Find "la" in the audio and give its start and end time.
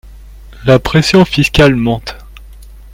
0.65-0.79